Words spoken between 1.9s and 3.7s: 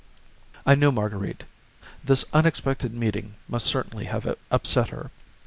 this unexpected meeting must